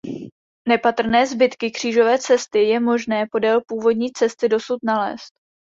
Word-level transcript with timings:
Nepatrné 0.67 1.27
zbytky 1.27 1.71
Křížové 1.71 2.19
cesty 2.19 2.59
je 2.63 2.79
možné 2.79 3.25
podél 3.31 3.61
původní 3.67 4.11
cesty 4.11 4.49
dosud 4.49 4.77
nalézt. 4.83 5.31